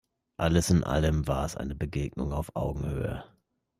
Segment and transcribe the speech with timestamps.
[0.37, 3.23] Alles in allem war es eine Begegnung auf Augenhöhe.